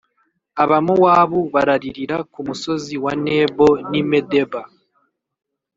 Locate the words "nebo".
3.25-3.67